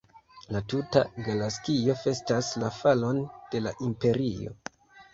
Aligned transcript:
La 0.53 0.61
tuta 0.71 1.03
galaksio 1.27 1.97
festas 2.05 2.51
la 2.65 2.73
falon 2.81 3.23
de 3.55 3.67
la 3.69 3.79
Imperio. 3.93 4.61